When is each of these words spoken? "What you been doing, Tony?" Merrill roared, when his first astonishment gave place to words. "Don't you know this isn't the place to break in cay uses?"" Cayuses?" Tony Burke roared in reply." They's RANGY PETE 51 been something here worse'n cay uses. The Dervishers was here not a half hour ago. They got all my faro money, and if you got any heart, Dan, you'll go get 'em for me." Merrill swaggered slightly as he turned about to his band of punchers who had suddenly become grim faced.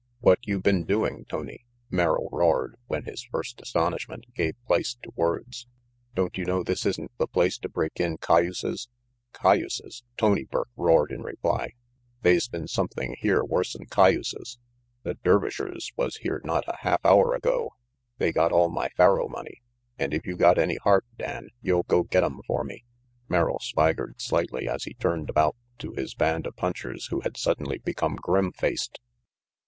"What 0.19 0.39
you 0.47 0.59
been 0.59 0.83
doing, 0.83 1.25
Tony?" 1.29 1.63
Merrill 1.91 2.27
roared, 2.31 2.75
when 2.87 3.03
his 3.03 3.21
first 3.21 3.61
astonishment 3.61 4.25
gave 4.33 4.55
place 4.65 4.95
to 5.03 5.11
words. 5.15 5.67
"Don't 6.15 6.35
you 6.39 6.43
know 6.43 6.63
this 6.63 6.87
isn't 6.87 7.11
the 7.19 7.27
place 7.27 7.59
to 7.59 7.69
break 7.69 7.99
in 7.99 8.17
cay 8.17 8.45
uses?"" 8.45 8.89
Cayuses?" 9.39 10.01
Tony 10.17 10.45
Burke 10.45 10.71
roared 10.75 11.11
in 11.11 11.21
reply." 11.21 11.73
They's 12.23 12.47
RANGY 12.51 12.63
PETE 12.63 12.63
51 12.63 12.63
been 12.63 12.67
something 12.69 13.15
here 13.19 13.43
worse'n 13.43 13.85
cay 13.91 14.13
uses. 14.13 14.57
The 15.03 15.19
Dervishers 15.23 15.91
was 15.95 16.17
here 16.17 16.41
not 16.43 16.63
a 16.65 16.77
half 16.79 17.05
hour 17.05 17.35
ago. 17.35 17.73
They 18.17 18.31
got 18.31 18.51
all 18.51 18.69
my 18.69 18.89
faro 18.97 19.27
money, 19.29 19.61
and 19.99 20.15
if 20.15 20.25
you 20.25 20.35
got 20.35 20.57
any 20.57 20.77
heart, 20.77 21.05
Dan, 21.19 21.49
you'll 21.61 21.83
go 21.83 22.01
get 22.01 22.23
'em 22.23 22.41
for 22.47 22.63
me." 22.63 22.85
Merrill 23.29 23.59
swaggered 23.59 24.19
slightly 24.19 24.67
as 24.67 24.85
he 24.85 24.95
turned 24.95 25.29
about 25.29 25.55
to 25.77 25.91
his 25.93 26.15
band 26.15 26.47
of 26.47 26.55
punchers 26.55 27.05
who 27.11 27.19
had 27.21 27.37
suddenly 27.37 27.77
become 27.77 28.15
grim 28.15 28.51
faced. 28.51 28.99